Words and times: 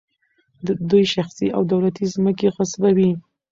دوی 0.89 1.03
شخصي 1.13 1.47
او 1.55 1.61
دولتي 1.73 2.03
ځمکې 2.15 2.47
غصبوي. 2.55 3.11